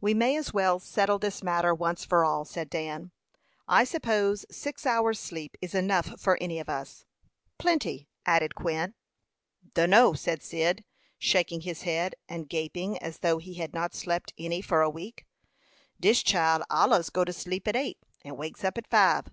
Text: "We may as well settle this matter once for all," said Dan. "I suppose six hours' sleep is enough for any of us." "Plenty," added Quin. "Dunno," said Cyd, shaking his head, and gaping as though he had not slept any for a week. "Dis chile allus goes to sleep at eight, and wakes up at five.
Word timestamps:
"We 0.00 0.14
may 0.14 0.34
as 0.36 0.52
well 0.52 0.80
settle 0.80 1.20
this 1.20 1.40
matter 1.40 1.72
once 1.72 2.04
for 2.04 2.24
all," 2.24 2.44
said 2.44 2.68
Dan. 2.68 3.12
"I 3.68 3.84
suppose 3.84 4.44
six 4.50 4.84
hours' 4.84 5.20
sleep 5.20 5.56
is 5.62 5.76
enough 5.76 6.20
for 6.20 6.36
any 6.40 6.58
of 6.58 6.68
us." 6.68 7.04
"Plenty," 7.56 8.08
added 8.26 8.56
Quin. 8.56 8.94
"Dunno," 9.74 10.12
said 10.14 10.42
Cyd, 10.42 10.82
shaking 11.20 11.60
his 11.60 11.82
head, 11.82 12.16
and 12.28 12.48
gaping 12.48 12.98
as 12.98 13.18
though 13.18 13.38
he 13.38 13.54
had 13.54 13.72
not 13.74 13.94
slept 13.94 14.34
any 14.36 14.60
for 14.60 14.82
a 14.82 14.90
week. 14.90 15.24
"Dis 16.00 16.24
chile 16.24 16.64
allus 16.68 17.08
goes 17.08 17.26
to 17.26 17.32
sleep 17.32 17.68
at 17.68 17.76
eight, 17.76 18.00
and 18.24 18.36
wakes 18.36 18.64
up 18.64 18.76
at 18.76 18.88
five. 18.90 19.26